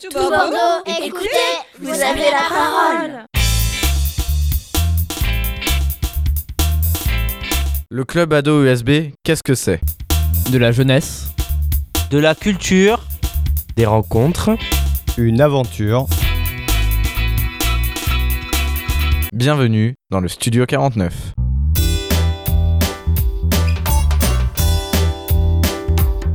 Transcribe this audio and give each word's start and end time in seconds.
Tout 0.00 0.08
Bordeaux, 0.14 0.82
écoutez, 1.04 1.28
vous 1.78 1.90
avez 1.90 2.30
la 2.30 2.48
parole. 2.48 3.26
Le 7.90 8.04
club 8.04 8.32
ado 8.32 8.64
USB, 8.64 9.12
qu'est-ce 9.24 9.42
que 9.42 9.54
c'est? 9.54 9.78
De 10.50 10.56
la 10.56 10.72
jeunesse. 10.72 11.34
De 12.10 12.18
la 12.18 12.34
culture. 12.34 13.04
Des 13.76 13.84
rencontres. 13.84 14.56
Une 15.18 15.42
aventure. 15.42 16.06
Bienvenue 19.34 19.96
dans 20.10 20.20
le 20.20 20.28
Studio 20.28 20.64
49. 20.64 21.12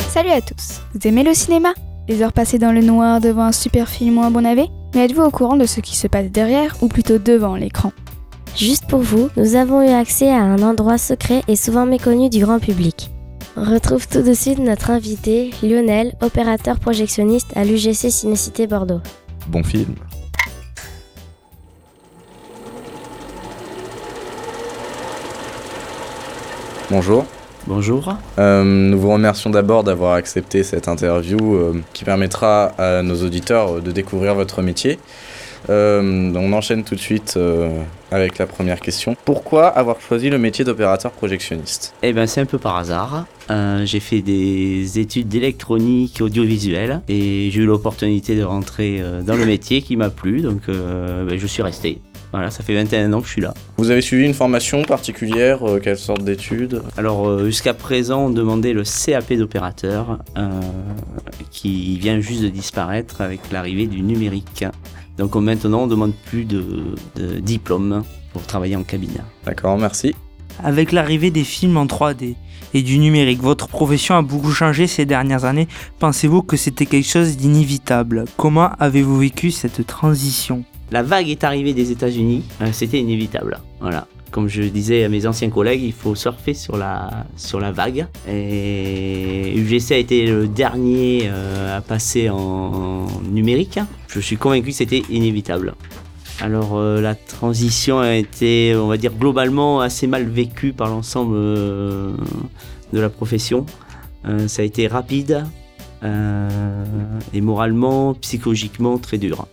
Salut 0.09 0.29
à 0.29 0.41
tous. 0.41 0.81
Vous 0.93 1.07
aimez 1.07 1.23
le 1.23 1.33
cinéma? 1.33 1.73
Les 2.07 2.21
heures 2.21 2.33
passées 2.33 2.59
dans 2.59 2.71
le 2.71 2.81
noir 2.81 3.19
devant 3.19 3.45
un 3.45 3.51
super 3.51 3.89
film 3.89 4.19
ou 4.19 4.21
un 4.21 4.29
bon 4.29 4.41
navet 4.41 4.67
Mais 4.93 5.05
êtes-vous 5.05 5.23
au 5.23 5.31
courant 5.31 5.55
de 5.55 5.65
ce 5.65 5.79
qui 5.79 5.95
se 5.95 6.07
passe 6.07 6.29
derrière 6.29 6.75
ou 6.81 6.87
plutôt 6.87 7.17
devant 7.17 7.55
l'écran? 7.55 7.91
Juste 8.55 8.85
pour 8.85 8.99
vous, 8.99 9.29
nous 9.37 9.55
avons 9.55 9.81
eu 9.81 9.89
accès 9.89 10.29
à 10.29 10.41
un 10.41 10.61
endroit 10.61 10.99
secret 10.99 11.41
et 11.47 11.55
souvent 11.55 11.87
méconnu 11.87 12.29
du 12.29 12.45
grand 12.45 12.59
public. 12.59 13.09
On 13.57 13.63
retrouve 13.63 14.07
tout 14.07 14.21
de 14.21 14.33
suite 14.33 14.59
notre 14.59 14.91
invité, 14.91 15.49
Lionel, 15.63 16.13
opérateur 16.21 16.79
projectionniste 16.79 17.51
à 17.55 17.63
l'UGC 17.63 18.11
Cinécité 18.11 18.67
Bordeaux. 18.67 19.01
Bon 19.47 19.63
film. 19.63 19.95
Bonjour. 26.91 27.25
Bonjour. 27.67 28.15
Euh, 28.37 28.63
nous 28.63 28.99
vous 28.99 29.11
remercions 29.11 29.49
d'abord 29.49 29.83
d'avoir 29.83 30.13
accepté 30.13 30.61
cette 30.61 30.87
interview 30.87 31.55
euh, 31.55 31.81
qui 31.93 32.05
permettra 32.05 32.65
à 32.77 33.01
nos 33.01 33.23
auditeurs 33.23 33.81
de 33.81 33.91
découvrir 33.91 34.35
votre 34.35 34.61
métier. 34.61 34.99
Euh, 35.69 36.31
on 36.35 36.53
enchaîne 36.53 36.83
tout 36.83 36.93
de 36.93 36.99
suite 36.99 37.35
euh, 37.37 37.69
avec 38.11 38.37
la 38.37 38.45
première 38.45 38.79
question. 38.79 39.15
Pourquoi 39.25 39.67
avoir 39.67 39.99
choisi 39.99 40.29
le 40.29 40.37
métier 40.37 40.63
d'opérateur 40.63 41.11
projectionniste? 41.11 41.95
Eh 42.03 42.13
ben 42.13 42.27
c'est 42.27 42.41
un 42.41 42.45
peu 42.45 42.59
par 42.59 42.77
hasard. 42.77 43.25
Euh, 43.49 43.85
j'ai 43.85 43.99
fait 43.99 44.21
des 44.21 44.99
études 44.99 45.27
d'électronique 45.27 46.21
audiovisuelle 46.21 47.01
et 47.07 47.49
j'ai 47.51 47.61
eu 47.61 47.65
l'opportunité 47.65 48.35
de 48.35 48.43
rentrer 48.43 48.97
euh, 48.99 49.21
dans 49.21 49.35
le 49.35 49.45
métier 49.45 49.81
qui 49.81 49.95
m'a 49.97 50.09
plu, 50.09 50.41
donc 50.41 50.69
euh, 50.69 51.25
ben, 51.25 51.37
je 51.37 51.47
suis 51.47 51.63
resté. 51.63 51.99
Voilà, 52.35 52.51
ça 52.51 52.63
fait 52.63 52.73
21 52.75 53.13
ans 53.13 53.21
que 53.21 53.27
je 53.27 53.31
suis 53.31 53.41
là. 53.41 53.53
Vous 53.77 53.91
avez 53.91 54.01
suivi 54.01 54.25
une 54.25 54.33
formation 54.33 54.83
particulière 54.83 55.63
euh, 55.65 55.79
Quelle 55.81 55.97
sorte 55.97 56.21
d'études 56.25 56.81
Alors 56.97 57.29
euh, 57.29 57.45
jusqu'à 57.45 57.73
présent, 57.73 58.25
on 58.25 58.29
demandait 58.29 58.73
le 58.73 58.83
CAP 58.83 59.31
d'opérateur 59.33 60.19
euh, 60.37 60.49
qui 61.49 61.97
vient 61.97 62.19
juste 62.19 62.41
de 62.41 62.49
disparaître 62.49 63.21
avec 63.21 63.39
l'arrivée 63.53 63.87
du 63.87 64.01
numérique. 64.01 64.65
Donc 65.17 65.33
on- 65.37 65.41
maintenant, 65.41 65.83
on 65.83 65.85
ne 65.85 65.91
demande 65.91 66.13
plus 66.25 66.43
de, 66.43 66.61
de 67.15 67.39
diplôme 67.39 68.03
pour 68.33 68.41
travailler 68.43 68.75
en 68.75 68.83
cabine. 68.83 69.21
D'accord, 69.45 69.77
merci. 69.77 70.13
Avec 70.61 70.91
l'arrivée 70.91 71.31
des 71.31 71.45
films 71.45 71.77
en 71.77 71.85
3D 71.85 72.35
et 72.73 72.81
du 72.81 72.97
numérique, 72.99 73.41
votre 73.41 73.69
profession 73.69 74.15
a 74.17 74.21
beaucoup 74.21 74.51
changé 74.51 74.87
ces 74.87 75.05
dernières 75.05 75.45
années. 75.45 75.69
Pensez-vous 75.99 76.41
que 76.41 76.57
c'était 76.57 76.85
quelque 76.85 77.07
chose 77.07 77.37
d'inévitable? 77.37 78.25
Comment 78.35 78.71
avez-vous 78.77 79.17
vécu 79.19 79.51
cette 79.51 79.87
transition? 79.87 80.65
La 80.91 81.01
vague 81.01 81.29
est 81.29 81.43
arrivée 81.43 81.73
des 81.73 81.91
États-Unis, 81.91 82.43
euh, 82.61 82.67
c'était 82.71 82.99
inévitable. 82.99 83.59
Voilà. 83.79 84.07
Comme 84.31 84.47
je 84.47 84.63
disais 84.63 85.03
à 85.05 85.09
mes 85.09 85.25
anciens 85.25 85.49
collègues, 85.49 85.81
il 85.81 85.93
faut 85.93 86.13
surfer 86.13 86.53
sur 86.53 86.77
la, 86.77 87.25
vague. 87.71 88.05
Et 88.29 89.53
UGC 89.55 89.91
a 89.91 89.97
été 89.97 90.25
le 90.27 90.47
dernier 90.47 91.23
euh, 91.25 91.77
à 91.77 91.81
passer 91.81 92.29
en, 92.29 93.07
numérique. 93.23 93.79
Je 94.09 94.19
suis 94.19 94.35
convaincu 94.35 94.67
que 94.67 94.75
c'était 94.75 95.03
inévitable. 95.09 95.75
Alors 96.41 96.75
euh, 96.75 96.99
la 96.99 97.15
transition 97.15 97.99
a 97.99 98.15
été, 98.15 98.75
on 98.75 98.87
va 98.87 98.97
dire, 98.97 99.13
globalement 99.13 99.79
assez 99.79 100.05
mal 100.05 100.25
vécue 100.25 100.73
par 100.73 100.89
l'ensemble 100.89 101.35
de 101.37 102.99
la 102.99 103.09
profession. 103.09 103.65
Ça 104.47 104.63
a 104.63 104.65
été 104.65 104.87
rapide 104.87 105.45
et 106.03 107.41
moralement, 107.41 108.15
psychologiquement 108.15 108.97
très 108.97 109.17
dur. 109.17 109.47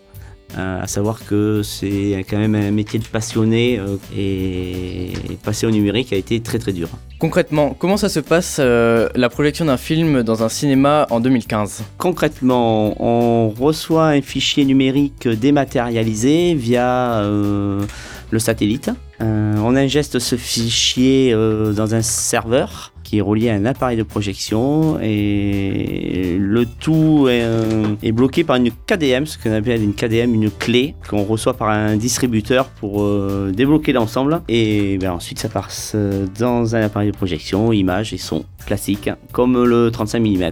Euh, 0.59 0.83
à 0.83 0.87
savoir 0.87 1.25
que 1.25 1.63
c'est 1.63 2.25
quand 2.29 2.39
même 2.39 2.55
un 2.55 2.71
métier 2.71 2.99
de 2.99 3.05
passionné 3.05 3.79
euh, 3.79 3.97
et 4.17 5.13
passer 5.43 5.67
au 5.67 5.71
numérique 5.71 6.13
a 6.13 6.17
été 6.17 6.41
très 6.41 6.59
très 6.59 6.73
dur. 6.73 6.89
Concrètement, 7.23 7.77
comment 7.79 7.97
ça 7.97 8.09
se 8.09 8.19
passe 8.19 8.57
euh, 8.59 9.09
la 9.15 9.29
projection 9.29 9.67
d'un 9.67 9.77
film 9.77 10.25
dans 10.25 10.43
un 10.43 10.49
cinéma 10.49 11.07
en 11.09 11.21
2015 11.21 11.85
Concrètement, 11.97 13.01
on 13.01 13.51
reçoit 13.51 14.09
un 14.09 14.21
fichier 14.21 14.65
numérique 14.65 15.29
dématérialisé 15.29 16.55
via 16.55 17.21
euh, 17.21 17.87
le 18.33 18.39
satellite. 18.41 18.91
Euh, 19.21 19.55
on 19.59 19.77
ingeste 19.77 20.19
ce 20.19 20.35
fichier 20.35 21.33
dans 21.33 21.95
un 21.95 22.03
serveur 22.03 22.92
qui 23.13 23.19
est 23.19 23.21
relié 23.21 23.51
à 23.51 23.55
un 23.57 23.67
appareil 23.67 23.99
de 23.99 24.05
projection 24.05 24.99
et 25.03 26.39
le 26.41 26.65
tout 26.65 27.27
est, 27.29 27.43
euh, 27.43 27.95
est 28.03 28.11
bloqué 28.11 28.43
par 28.43 28.57
une 28.57 28.71
KDM, 28.71 29.27
ce 29.27 29.37
qu'on 29.37 29.53
appelle 29.53 29.83
une 29.83 29.93
KDM, 29.93 30.33
une 30.33 30.51
clé 30.51 30.95
qu'on 31.11 31.23
reçoit 31.23 31.53
par 31.53 31.69
un 31.69 31.97
distributeur 31.97 32.71
pour 32.71 33.03
euh, 33.03 33.53
débloquer 33.55 33.93
l'ensemble 33.93 34.41
et 34.49 34.97
ben, 34.97 35.11
ensuite 35.11 35.41
ça 35.41 35.51
passe 35.51 35.93
euh, 35.95 36.25
dans 36.39 36.75
un 36.75 36.81
appareil 36.81 37.11
de 37.11 37.15
projection, 37.15 37.71
image 37.71 38.15
et 38.15 38.17
son 38.17 38.47
classique 38.65 39.11
comme 39.33 39.63
le 39.63 39.91
35 39.91 40.19
mm. 40.19 40.51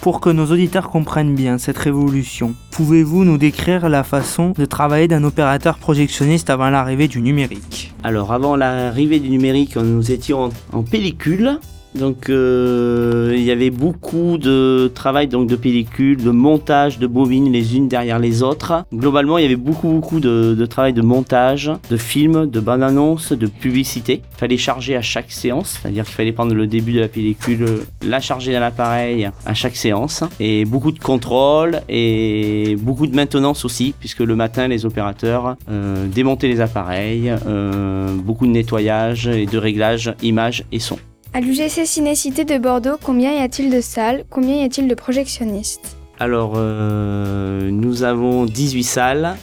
Pour 0.00 0.20
que 0.20 0.30
nos 0.30 0.46
auditeurs 0.46 0.90
comprennent 0.90 1.36
bien 1.36 1.56
cette 1.58 1.78
révolution, 1.78 2.56
pouvez-vous 2.72 3.24
nous 3.24 3.38
décrire 3.38 3.88
la 3.88 4.02
façon 4.02 4.54
de 4.58 4.64
travailler 4.64 5.06
d'un 5.06 5.22
opérateur 5.22 5.78
projectionniste 5.78 6.50
avant 6.50 6.68
l'arrivée 6.68 7.06
du 7.06 7.22
numérique? 7.22 7.94
Alors 8.02 8.32
avant 8.32 8.56
l'arrivée 8.56 9.20
du 9.20 9.30
numérique, 9.30 9.76
nous 9.76 10.10
étions 10.10 10.50
en 10.72 10.82
pellicule. 10.82 11.60
Donc 11.94 12.30
euh, 12.30 13.32
il 13.36 13.42
y 13.42 13.50
avait 13.50 13.70
beaucoup 13.70 14.38
de 14.38 14.90
travail 14.94 15.28
donc 15.28 15.48
de 15.48 15.56
pellicule, 15.56 16.22
de 16.22 16.30
montage 16.30 16.98
de 16.98 17.06
bobines 17.06 17.52
les 17.52 17.76
unes 17.76 17.88
derrière 17.88 18.18
les 18.18 18.42
autres. 18.42 18.84
Globalement, 18.92 19.38
il 19.38 19.42
y 19.42 19.44
avait 19.44 19.56
beaucoup 19.56 19.88
beaucoup 19.88 20.20
de, 20.20 20.54
de 20.58 20.66
travail 20.66 20.92
de 20.92 21.02
montage, 21.02 21.70
de 21.90 21.96
films, 21.96 22.46
de 22.46 22.60
bandes 22.60 22.82
annonces, 22.82 23.32
de 23.32 23.46
publicité. 23.46 24.22
Il 24.32 24.38
fallait 24.38 24.56
charger 24.56 24.96
à 24.96 25.02
chaque 25.02 25.30
séance, 25.30 25.78
c'est-à-dire 25.80 26.04
qu'il 26.04 26.14
fallait 26.14 26.32
prendre 26.32 26.54
le 26.54 26.66
début 26.66 26.92
de 26.92 27.00
la 27.00 27.08
pellicule, 27.08 27.66
la 28.06 28.20
charger 28.20 28.52
dans 28.52 28.60
l'appareil 28.60 29.30
à 29.44 29.54
chaque 29.54 29.76
séance, 29.76 30.24
et 30.40 30.64
beaucoup 30.64 30.92
de 30.92 30.98
contrôle 30.98 31.80
et 31.88 32.76
beaucoup 32.80 33.06
de 33.06 33.14
maintenance 33.14 33.64
aussi, 33.64 33.94
puisque 33.98 34.20
le 34.20 34.36
matin 34.36 34.68
les 34.68 34.86
opérateurs 34.86 35.56
euh, 35.70 36.06
démontaient 36.08 36.48
les 36.48 36.60
appareils, 36.60 37.32
euh, 37.46 38.14
beaucoup 38.16 38.46
de 38.46 38.52
nettoyage 38.52 39.26
et 39.26 39.46
de 39.46 39.58
réglage 39.58 40.14
image 40.22 40.64
et 40.72 40.78
son. 40.78 40.98
À 41.34 41.40
l'UGC 41.40 41.86
Cinécité 41.86 42.44
de 42.44 42.58
Bordeaux, 42.58 42.98
combien 43.02 43.32
y 43.32 43.38
a-t-il 43.38 43.70
de 43.70 43.80
salles? 43.80 44.24
Combien 44.28 44.56
y 44.56 44.64
a-t-il 44.64 44.86
de 44.86 44.94
projectionnistes? 44.94 45.96
Alors, 46.20 46.52
euh, 46.56 47.70
nous 47.70 48.02
avons 48.02 48.44
18 48.44 48.82
salles 48.82 49.36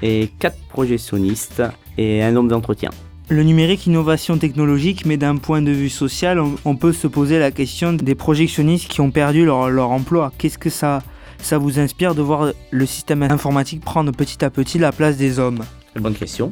et 0.00 0.30
4 0.38 0.56
projectionnistes 0.68 1.60
et 1.98 2.22
un 2.22 2.30
nombre 2.30 2.50
d'entretien. 2.50 2.90
Le 3.30 3.42
numérique, 3.42 3.88
innovation 3.88 4.38
technologique, 4.38 5.06
mais 5.06 5.16
d'un 5.16 5.36
point 5.36 5.60
de 5.60 5.72
vue 5.72 5.88
social, 5.88 6.38
on, 6.38 6.54
on 6.64 6.76
peut 6.76 6.92
se 6.92 7.08
poser 7.08 7.40
la 7.40 7.50
question 7.50 7.94
des 7.94 8.14
projectionnistes 8.14 8.86
qui 8.86 9.00
ont 9.00 9.10
perdu 9.10 9.44
leur, 9.44 9.70
leur 9.70 9.90
emploi. 9.90 10.30
Qu'est-ce 10.38 10.58
que 10.58 10.70
ça, 10.70 11.02
ça 11.38 11.58
vous 11.58 11.80
inspire 11.80 12.14
de 12.14 12.22
voir 12.22 12.52
le 12.70 12.86
système 12.86 13.24
informatique 13.24 13.80
prendre 13.84 14.12
petit 14.12 14.44
à 14.44 14.50
petit 14.50 14.78
la 14.78 14.92
place 14.92 15.16
des 15.16 15.40
hommes? 15.40 15.64
Bonne 16.00 16.14
question. 16.14 16.50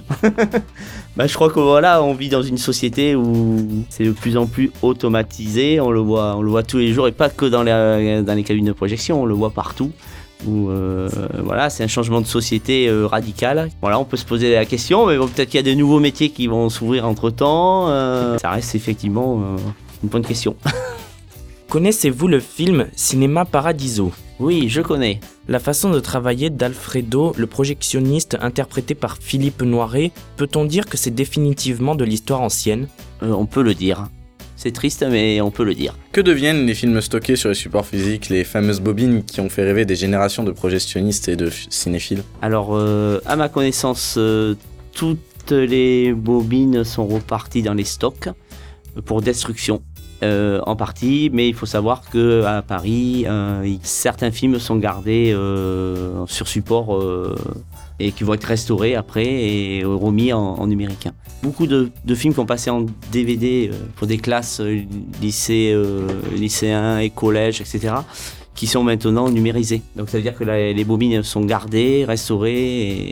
bah, 1.17 1.27
je 1.27 1.35
crois 1.35 1.51
que 1.51 1.61
voilà, 1.61 2.03
on 2.03 2.15
vit 2.15 2.29
dans 2.29 2.43
une 2.43 2.59
société 2.59 3.15
où 3.15 3.85
c'est 3.89 4.05
de 4.05 4.13
plus 4.13 4.37
en 4.37 4.47
plus 4.47 4.71
automatisé. 4.83 5.81
On 5.81 5.91
le 5.91 6.01
voit, 6.01 6.37
on 6.37 6.43
le 6.43 6.51
voit 6.51 6.63
tous 6.63 6.79
les 6.79 6.93
jours 6.93 7.09
et 7.09 7.13
pas 7.13 7.29
que 7.29 7.47
dans 7.47 7.63
les, 7.63 8.23
dans 8.23 8.35
les 8.35 8.45
cabines 8.45 8.67
de 8.67 8.73
projection, 8.73 9.23
on 9.23 9.27
le 9.27 9.35
voit 9.35 9.51
partout. 9.51 9.93
Euh, 10.49 11.09
voilà, 11.43 11.71
c'est 11.71 11.85
un 11.85 11.89
changement 11.89 12.21
de 12.21 12.27
société 12.27 12.89
euh, 12.89 13.07
radical. 13.07 13.71
Voilà, 13.81 13.99
on 13.99 14.05
peut 14.05 14.17
se 14.17 14.25
poser 14.25 14.53
la 14.53 14.65
question, 14.65 15.07
mais 15.07 15.17
peut-être 15.17 15.49
qu'il 15.49 15.59
y 15.59 15.59
a 15.59 15.63
des 15.63 15.77
nouveaux 15.77 16.01
métiers 16.01 16.31
qui 16.31 16.47
vont 16.47 16.69
s'ouvrir 16.69 17.07
entre 17.07 17.31
temps. 17.31 17.89
ça 18.39 18.51
reste 18.51 18.75
effectivement 18.75 19.41
euh, 19.41 19.57
une 20.03 20.09
bonne 20.09 20.25
question. 20.25 20.57
Connaissez-vous 21.73 22.29
le 22.29 22.39
film 22.39 22.89
Cinéma 22.95 23.47
Paradiso? 23.47 24.13
Oui, 24.39 24.69
je 24.69 24.83
connais. 24.83 25.21
La 25.49 25.59
façon 25.59 25.91
de 25.91 26.01
travailler 26.01 26.51
d'Alfredo, 26.51 27.33
le 27.35 27.47
projectionniste 27.47 28.37
interprété 28.43 28.95
par 28.95 29.17
Philippe 29.17 29.63
Noiret, 29.63 30.11
peut-on 30.37 30.67
dire 30.67 30.85
que 30.85 30.99
c'est 30.99 31.13
définitivement 31.15 31.95
de 31.95 32.05
l'histoire 32.05 32.43
ancienne? 32.43 32.89
Euh, 33.23 33.31
on 33.31 33.47
peut 33.47 33.63
le 33.63 33.73
dire. 33.73 34.11
C'est 34.55 34.73
triste, 34.73 35.03
mais 35.11 35.41
on 35.41 35.51
peut 35.51 35.65
le 35.65 35.73
dire. 35.75 35.97
Que 36.13 36.21
deviennent 36.21 36.67
les 36.67 36.75
films 36.75 37.01
stockés 37.01 37.37
sur 37.37 37.49
les 37.49 37.55
supports 37.55 37.87
physiques, 37.87 38.29
les 38.29 38.45
fameuses 38.45 38.81
bobines 38.81 39.25
qui 39.25 39.41
ont 39.41 39.49
fait 39.49 39.65
rêver 39.65 39.87
des 39.87 39.97
générations 39.97 40.45
de 40.45 40.51
projectionnistes 40.53 41.29
et 41.29 41.37
de 41.37 41.49
cinéphiles? 41.71 42.23
Alors, 42.43 42.77
euh, 42.77 43.19
à 43.25 43.35
ma 43.35 43.49
connaissance, 43.49 44.17
euh, 44.19 44.57
toutes 44.95 45.53
les 45.53 46.13
bobines 46.13 46.85
sont 46.85 47.07
reparties 47.07 47.63
dans 47.63 47.73
les 47.73 47.85
stocks 47.85 48.29
pour 49.07 49.23
destruction. 49.23 49.81
Euh, 50.23 50.61
en 50.67 50.77
partie, 50.77 51.31
mais 51.33 51.49
il 51.49 51.55
faut 51.55 51.67
savoir 51.67 52.09
que 52.09 52.45
à 52.45 52.63
Paris, 52.63 53.25
euh, 53.27 53.75
certains 53.83 54.31
films 54.31 54.59
sont 54.59 54.77
gardés 54.77 55.33
euh, 55.35 56.25
sur 56.27 56.47
support 56.47 57.03
et 57.99 58.13
qui 58.13 58.25
vont 58.25 58.35
être 58.35 58.45
restaurés 58.45 58.95
après 58.95 59.25
et 59.27 59.85
remis 59.85 60.33
en, 60.33 60.67
numérique. 60.67 61.09
Beaucoup 61.43 61.67
de, 61.67 61.91
films 62.15 62.35
qui 62.35 62.41
ont 62.41 62.47
passé 62.47 62.71
en 62.71 62.87
DVD 63.11 63.71
pour 63.97 64.07
des 64.07 64.19
classes 64.19 64.61
lycée, 65.21 65.77
lycéens 66.37 66.99
et 66.99 67.11
collèges, 67.11 67.61
etc., 67.61 67.95
qui 68.55 68.67
sont 68.67 68.83
maintenant 68.85 69.31
numérisés. 69.31 69.83
Donc 69.97 70.09
ça 70.11 70.19
veut 70.19 70.23
dire 70.23 70.35
que 70.37 70.45
la- 70.45 70.73
les 70.73 70.85
bobines 70.85 71.23
sont 71.23 71.41
gardées, 71.45 72.05
restaurées, 72.07 72.53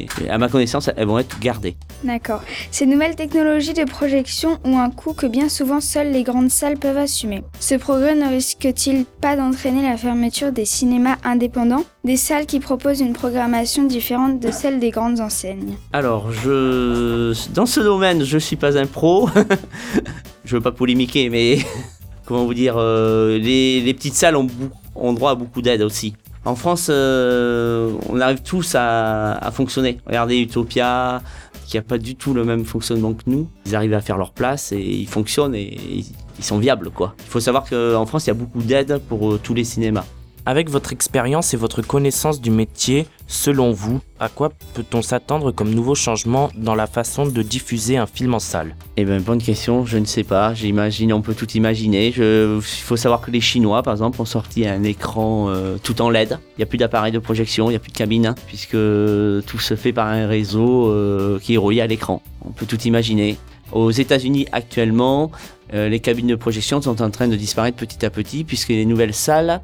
et, 0.02 0.06
et 0.24 0.28
à 0.30 0.36
ma 0.38 0.48
connaissance, 0.48 0.90
elles 0.94 1.06
vont 1.06 1.18
être 1.18 1.38
gardées. 1.40 1.76
D'accord. 2.04 2.42
Ces 2.70 2.86
nouvelles 2.86 3.16
technologies 3.16 3.72
de 3.72 3.84
projection 3.84 4.58
ont 4.64 4.78
un 4.78 4.90
coût 4.90 5.12
que 5.14 5.26
bien 5.26 5.48
souvent 5.48 5.80
seules 5.80 6.12
les 6.12 6.22
grandes 6.22 6.50
salles 6.50 6.76
peuvent 6.78 6.98
assumer. 6.98 7.42
Ce 7.58 7.74
progrès 7.74 8.14
ne 8.14 8.28
risque-t-il 8.28 9.04
pas 9.20 9.36
d'entraîner 9.36 9.82
la 9.82 9.96
fermeture 9.96 10.52
des 10.52 10.64
cinémas 10.66 11.16
indépendants, 11.24 11.84
des 12.04 12.16
salles 12.16 12.46
qui 12.46 12.60
proposent 12.60 13.00
une 13.00 13.12
programmation 13.14 13.84
différente 13.84 14.40
de 14.40 14.50
celle 14.50 14.78
des 14.78 14.90
grandes 14.90 15.20
enseignes? 15.20 15.74
Alors, 15.92 16.30
je, 16.32 17.34
dans 17.54 17.66
ce 17.66 17.80
domaine, 17.80 18.24
je 18.24 18.38
suis 18.38 18.56
pas 18.56 18.76
un 18.78 18.86
pro. 18.86 19.28
je 20.44 20.56
veux 20.56 20.62
pas 20.62 20.72
polémiquer, 20.72 21.28
mais 21.28 21.58
comment 22.26 22.44
vous 22.44 22.54
dire, 22.54 22.74
euh, 22.78 23.38
les, 23.38 23.80
les 23.80 23.94
petites 23.94 24.14
salles 24.14 24.36
ont, 24.36 24.44
bou- 24.44 24.70
ont 25.00 25.12
droit 25.12 25.32
à 25.32 25.34
beaucoup 25.34 25.62
d'aide 25.62 25.82
aussi. 25.82 26.14
En 26.44 26.54
France, 26.54 26.88
euh, 26.90 27.92
on 28.08 28.20
arrive 28.20 28.42
tous 28.42 28.74
à, 28.74 29.50
fonctionner. 29.52 29.98
Regardez 30.06 30.38
Utopia, 30.38 31.22
qui 31.66 31.76
a 31.76 31.82
pas 31.82 31.98
du 31.98 32.16
tout 32.16 32.32
le 32.32 32.44
même 32.44 32.64
fonctionnement 32.64 33.12
que 33.12 33.24
nous. 33.26 33.48
Ils 33.66 33.76
arrivent 33.76 33.94
à 33.94 34.00
faire 34.00 34.16
leur 34.16 34.32
place 34.32 34.72
et 34.72 34.80
ils 34.80 35.08
fonctionnent 35.08 35.54
et 35.54 35.74
ils, 35.74 36.06
ils 36.38 36.44
sont 36.44 36.58
viables, 36.58 36.90
quoi. 36.90 37.14
Il 37.18 37.30
faut 37.30 37.40
savoir 37.40 37.68
qu'en 37.68 38.06
France, 38.06 38.24
il 38.26 38.28
y 38.28 38.30
a 38.30 38.34
beaucoup 38.34 38.62
d'aide 38.62 38.98
pour 39.08 39.32
euh, 39.32 39.40
tous 39.42 39.52
les 39.52 39.64
cinémas. 39.64 40.04
Avec 40.50 40.68
votre 40.68 40.92
expérience 40.92 41.54
et 41.54 41.56
votre 41.56 41.80
connaissance 41.80 42.40
du 42.40 42.50
métier, 42.50 43.06
selon 43.28 43.70
vous, 43.70 44.00
à 44.18 44.28
quoi 44.28 44.50
peut-on 44.74 45.00
s'attendre 45.00 45.52
comme 45.52 45.72
nouveau 45.72 45.94
changement 45.94 46.50
dans 46.56 46.74
la 46.74 46.88
façon 46.88 47.24
de 47.24 47.42
diffuser 47.42 47.98
un 47.98 48.06
film 48.06 48.34
en 48.34 48.40
salle? 48.40 48.74
Eh 48.96 49.04
ben, 49.04 49.22
bonne 49.22 49.40
question, 49.40 49.86
je 49.86 49.96
ne 49.96 50.06
sais 50.06 50.24
pas. 50.24 50.52
J'imagine, 50.52 51.12
on 51.12 51.22
peut 51.22 51.34
tout 51.34 51.48
imaginer. 51.52 52.08
Il 52.08 52.60
faut 52.62 52.96
savoir 52.96 53.20
que 53.20 53.30
les 53.30 53.40
Chinois, 53.40 53.84
par 53.84 53.92
exemple, 53.94 54.20
ont 54.20 54.24
sorti 54.24 54.66
un 54.66 54.82
écran 54.82 55.50
euh, 55.50 55.76
tout 55.80 56.02
en 56.02 56.10
LED. 56.10 56.36
Il 56.40 56.58
n'y 56.58 56.64
a 56.64 56.66
plus 56.66 56.78
d'appareil 56.78 57.12
de 57.12 57.20
projection, 57.20 57.66
il 57.68 57.74
n'y 57.74 57.76
a 57.76 57.80
plus 57.80 57.92
de 57.92 57.96
cabine, 57.96 58.26
hein, 58.26 58.34
puisque 58.48 58.72
tout 58.72 59.60
se 59.60 59.76
fait 59.76 59.92
par 59.92 60.08
un 60.08 60.26
réseau 60.26 60.90
euh, 60.90 61.38
qui 61.38 61.54
est 61.54 61.58
relié 61.58 61.80
à 61.80 61.86
l'écran. 61.86 62.22
On 62.44 62.50
peut 62.50 62.66
tout 62.66 62.80
imaginer. 62.80 63.36
Aux 63.72 63.90
États-Unis, 63.90 64.46
actuellement, 64.52 65.30
euh, 65.72 65.88
les 65.88 66.00
cabines 66.00 66.26
de 66.26 66.34
projection 66.34 66.82
sont 66.82 67.00
en 67.00 67.10
train 67.10 67.28
de 67.28 67.36
disparaître 67.36 67.76
petit 67.76 68.04
à 68.04 68.10
petit, 68.10 68.42
puisque 68.42 68.70
les 68.70 68.84
nouvelles 68.84 69.14
salles, 69.14 69.60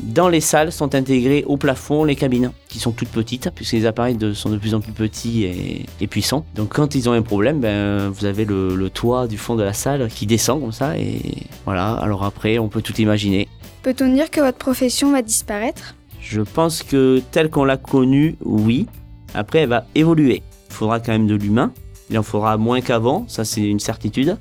dans 0.00 0.28
les 0.28 0.42
salles, 0.42 0.70
sont 0.72 0.94
intégrées 0.94 1.44
au 1.46 1.56
plafond 1.56 2.04
les 2.04 2.16
cabines, 2.16 2.52
qui 2.68 2.78
sont 2.78 2.92
toutes 2.92 3.08
petites, 3.08 3.50
puisque 3.54 3.72
les 3.72 3.86
appareils 3.86 4.16
de- 4.16 4.34
sont 4.34 4.50
de 4.50 4.58
plus 4.58 4.74
en 4.74 4.80
plus 4.80 4.92
petits 4.92 5.44
et, 5.44 5.86
et 6.00 6.06
puissants. 6.06 6.44
Donc 6.54 6.74
quand 6.74 6.94
ils 6.94 7.08
ont 7.08 7.12
un 7.12 7.22
problème, 7.22 7.60
ben, 7.60 8.10
vous 8.10 8.26
avez 8.26 8.44
le, 8.44 8.76
le 8.76 8.90
toit 8.90 9.26
du 9.26 9.38
fond 9.38 9.54
de 9.54 9.62
la 9.62 9.72
salle 9.72 10.08
qui 10.08 10.26
descend 10.26 10.60
comme 10.60 10.72
ça, 10.72 10.98
et 10.98 11.20
voilà. 11.64 11.94
Alors 11.94 12.24
après, 12.24 12.58
on 12.58 12.68
peut 12.68 12.82
tout 12.82 13.00
imaginer. 13.00 13.48
Peut-on 13.82 14.12
dire 14.12 14.30
que 14.30 14.40
votre 14.40 14.58
profession 14.58 15.12
va 15.12 15.22
disparaître? 15.22 15.94
Je 16.20 16.42
pense 16.42 16.82
que 16.82 17.22
telle 17.30 17.48
qu'on 17.50 17.64
l'a 17.64 17.76
connue, 17.76 18.36
oui. 18.44 18.86
Après, 19.32 19.60
elle 19.60 19.68
va 19.68 19.86
évoluer. 19.94 20.42
Il 20.68 20.74
faudra 20.74 20.98
quand 21.00 21.12
même 21.12 21.26
de 21.26 21.36
l'humain. 21.36 21.72
Il 22.10 22.18
en 22.18 22.22
faudra 22.22 22.56
moins 22.56 22.80
qu'avant, 22.80 23.24
ça 23.28 23.44
c'est 23.44 23.62
une 23.62 23.80
certitude. 23.80 24.36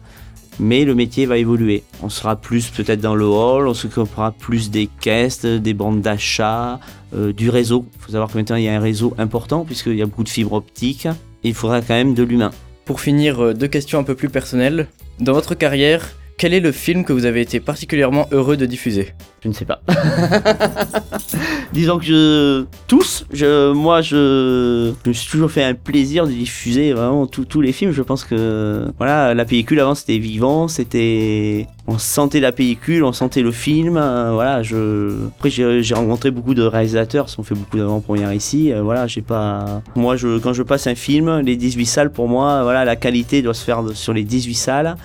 Mais 0.58 0.86
le 0.86 0.96
métier 0.96 1.26
va 1.26 1.38
évoluer. 1.38 1.84
On 2.02 2.10
sera 2.10 2.38
plus 2.38 2.70
peut-être 2.70 3.02
dans 3.02 3.16
le 3.16 3.26
hall, 3.26 3.68
on 3.68 3.74
s'occupera 3.74 4.32
plus 4.32 4.72
des 4.72 4.88
caisses, 5.02 5.44
des 5.44 5.74
bandes 5.74 6.02
d'achat, 6.02 6.80
euh, 7.14 7.34
du 7.34 7.50
réseau. 7.50 7.86
Il 7.96 8.02
faut 8.02 8.12
savoir 8.14 8.30
que 8.32 8.38
maintenant 8.38 8.56
il 8.56 8.64
y 8.64 8.70
a 8.70 8.76
un 8.76 8.80
réseau 8.80 9.14
important 9.18 9.66
puisqu'il 9.66 9.96
y 9.96 10.02
a 10.02 10.06
beaucoup 10.06 10.24
de 10.24 10.30
fibres 10.30 10.54
optiques. 10.54 11.10
Il 11.44 11.54
faudra 11.54 11.82
quand 11.82 11.94
même 11.94 12.14
de 12.14 12.24
l'humain. 12.24 12.52
Pour 12.86 13.02
finir, 13.02 13.44
euh, 13.44 13.54
deux 13.54 13.68
questions 13.68 14.00
un 14.00 14.04
peu 14.04 14.16
plus 14.16 14.30
personnelles. 14.30 14.88
Dans 15.20 15.34
votre 15.34 15.56
carrière, 15.56 16.10
quel 16.38 16.54
est 16.54 16.60
le 16.60 16.72
film 16.72 17.06
que 17.06 17.14
vous 17.14 17.26
avez 17.26 17.42
été 17.42 17.60
particulièrement 17.60 18.28
heureux 18.32 18.58
de 18.58 18.66
diffuser 18.66 19.14
Je 19.42 19.48
ne 19.48 19.54
sais 19.54 19.64
pas. 19.66 19.82
Disons 21.74 21.98
que 21.98 22.06
je... 22.06 22.66
tous, 22.88 23.26
je, 23.32 23.72
moi 23.72 24.02
je... 24.02 24.94
je 25.04 25.10
me 25.10 25.14
suis 25.14 25.30
toujours 25.30 25.50
fait 25.50 25.64
un 25.64 25.74
plaisir 25.76 26.26
de 26.28 26.32
diffuser 26.32 26.94
vraiment 26.94 27.26
tous 27.28 27.62
les 27.62 27.72
films. 27.72 27.92
Je 27.92 28.02
pense 28.02 28.24
que 28.26 28.86
voilà, 28.98 29.34
la 29.34 29.46
pellicule 29.46 29.80
avant 29.80 29.96
c'était 29.96 30.18
vivant, 30.18 30.68
c'était... 30.68 31.68
On 31.88 32.00
sentait 32.00 32.40
la 32.40 32.52
pellicule, 32.52 33.04
on 33.04 33.14
sentait 33.14 33.44
le 33.44 33.52
film. 33.52 33.96
euh, 33.96 34.32
voilà, 34.34 34.62
je... 34.64 35.28
Après 35.38 35.50
j'ai 35.50 35.94
rencontré 35.94 36.32
beaucoup 36.32 36.54
de 36.54 36.64
réalisateurs, 36.64 37.28
ont 37.38 37.44
fait 37.44 37.56
beaucoup 37.56 37.78
d'avant-premières 37.78 38.34
ici. 38.34 38.74
euh, 38.74 38.82
voilà, 38.82 39.08
j'ai 39.08 39.22
pas... 39.22 39.82
Moi 39.96 40.18
je, 40.18 40.40
quand 40.40 40.54
je 40.54 40.64
passe 40.64 40.88
un 40.88 40.96
film, 40.96 41.40
les 41.40 41.56
18 41.56 41.86
salles 41.86 42.12
pour 42.12 42.28
moi, 42.28 42.64
voilà, 42.64 42.84
la 42.84 42.96
qualité 42.98 43.42
doit 43.42 43.54
se 43.54 43.64
faire 43.64 43.84
sur 43.94 44.14
les 44.14 44.24
18 44.24 44.54
salles. 44.54 44.96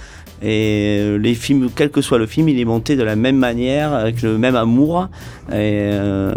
Et 0.42 0.98
euh, 1.00 1.18
les 1.18 1.34
films, 1.34 1.68
quel 1.74 1.90
que 1.90 2.00
soit 2.00 2.18
le 2.18 2.26
film, 2.26 2.48
il 2.48 2.58
est 2.58 2.64
monté 2.64 2.96
de 2.96 3.02
la 3.02 3.14
même 3.16 3.36
manière, 3.36 3.92
avec 3.92 4.22
le 4.22 4.38
même 4.38 4.56
amour. 4.56 5.08
Et 5.48 5.90
euh, 5.92 6.34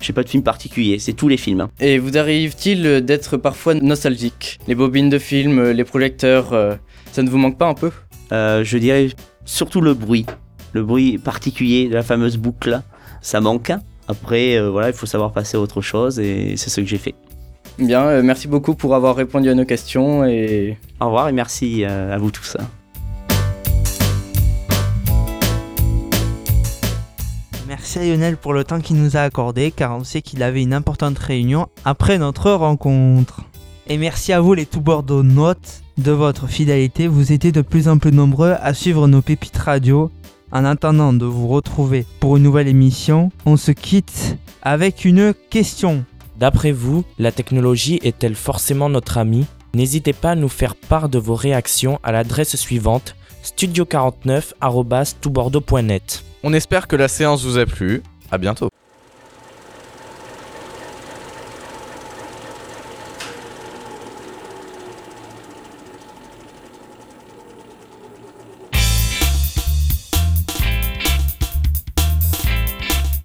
j'ai 0.00 0.12
pas 0.12 0.22
de 0.22 0.28
film 0.28 0.42
particulier, 0.42 0.98
c'est 0.98 1.14
tous 1.14 1.28
les 1.28 1.38
films. 1.38 1.62
hein. 1.62 1.70
Et 1.80 1.98
vous 1.98 2.18
arrive-t-il 2.18 3.00
d'être 3.04 3.36
parfois 3.36 3.74
nostalgique? 3.74 4.58
Les 4.68 4.74
bobines 4.74 5.08
de 5.08 5.18
films, 5.18 5.70
les 5.70 5.84
projecteurs, 5.84 6.52
euh, 6.52 6.74
ça 7.12 7.22
ne 7.22 7.30
vous 7.30 7.38
manque 7.38 7.58
pas 7.58 7.68
un 7.68 7.74
peu? 7.74 7.90
Euh, 8.32 8.62
je 8.62 8.76
dirais 8.78 9.08
surtout 9.44 9.80
le 9.80 9.94
bruit, 9.94 10.26
le 10.74 10.82
bruit 10.82 11.16
particulier 11.18 11.88
de 11.88 11.94
la 11.94 12.02
fameuse 12.02 12.36
boucle, 12.36 12.80
ça 13.22 13.40
manque. 13.40 13.72
Après, 14.06 14.60
voilà, 14.70 14.88
il 14.88 14.94
faut 14.94 15.06
savoir 15.06 15.32
passer 15.32 15.56
à 15.56 15.60
autre 15.60 15.80
chose 15.80 16.20
et 16.20 16.54
c'est 16.56 16.70
ce 16.70 16.80
que 16.80 16.86
j'ai 16.86 16.98
fait. 16.98 17.14
Bien, 17.78 18.22
merci 18.22 18.48
beaucoup 18.48 18.74
pour 18.74 18.94
avoir 18.94 19.16
répondu 19.16 19.48
à 19.48 19.54
nos 19.54 19.64
questions 19.64 20.24
et 20.24 20.78
Au 21.00 21.06
revoir 21.06 21.28
et 21.28 21.32
merci 21.32 21.84
à 21.84 22.16
vous 22.18 22.30
tous. 22.30 22.56
Merci 27.78 27.98
à 28.00 28.04
Lionel 28.04 28.36
pour 28.36 28.52
le 28.52 28.64
temps 28.64 28.80
qu'il 28.80 28.96
nous 28.96 29.16
a 29.16 29.20
accordé 29.20 29.70
car 29.70 29.96
on 29.96 30.02
sait 30.02 30.20
qu'il 30.20 30.42
avait 30.42 30.62
une 30.62 30.74
importante 30.74 31.16
réunion 31.16 31.68
après 31.84 32.18
notre 32.18 32.50
rencontre. 32.50 33.42
Et 33.86 33.98
merci 33.98 34.32
à 34.32 34.40
vous 34.40 34.52
les 34.52 34.66
tout 34.66 34.80
Bordeaux-Notes 34.80 35.84
de 35.96 36.10
votre 36.10 36.48
fidélité. 36.48 37.06
Vous 37.06 37.30
étiez 37.30 37.52
de 37.52 37.62
plus 37.62 37.86
en 37.88 37.98
plus 37.98 38.10
nombreux 38.10 38.56
à 38.60 38.74
suivre 38.74 39.06
nos 39.06 39.22
pépites 39.22 39.56
radio. 39.56 40.10
En 40.50 40.64
attendant 40.64 41.12
de 41.12 41.24
vous 41.24 41.46
retrouver 41.46 42.04
pour 42.18 42.36
une 42.36 42.42
nouvelle 42.42 42.66
émission, 42.66 43.30
on 43.46 43.56
se 43.56 43.70
quitte 43.70 44.36
avec 44.60 45.04
une 45.04 45.32
question. 45.48 46.04
D'après 46.36 46.72
vous, 46.72 47.04
la 47.18 47.30
technologie 47.30 48.00
est-elle 48.02 48.34
forcément 48.34 48.88
notre 48.88 49.18
amie? 49.18 49.46
N'hésitez 49.72 50.14
pas 50.14 50.32
à 50.32 50.36
nous 50.36 50.48
faire 50.48 50.74
part 50.74 51.08
de 51.08 51.20
vos 51.20 51.36
réactions 51.36 52.00
à 52.02 52.10
l'adresse 52.10 52.56
suivante 52.56 53.14
studio49@toutbordeaux.net. 53.44 56.24
On 56.42 56.52
espère 56.52 56.86
que 56.86 56.96
la 56.96 57.08
séance 57.08 57.44
vous 57.44 57.58
a 57.58 57.66
plu. 57.66 58.02
À 58.30 58.38
bientôt. 58.38 58.68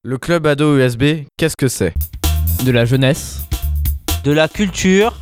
Le 0.03 0.17
club 0.17 0.45
ado 0.47 0.77
USB, 0.77 1.25
qu'est-ce 1.37 1.55
que 1.55 1.67
c'est? 1.67 1.93
De 2.65 2.71
la 2.71 2.85
jeunesse, 2.85 3.45
De 4.23 4.31
la 4.31 4.47
culture, 4.47 5.19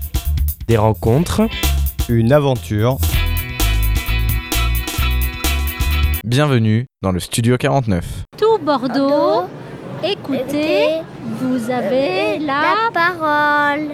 Des 0.68 0.78
rencontres, 0.78 1.42
une 2.10 2.32
aventure. 2.32 2.98
Bienvenue 6.24 6.86
dans 7.02 7.12
le 7.12 7.20
studio 7.20 7.58
49. 7.58 8.26
Tout 8.38 8.60
Bordeaux, 8.60 9.50
écoutez, 10.04 11.02
vous 11.40 11.72
avez 11.72 12.38
la 12.38 12.92
parole 12.94 13.88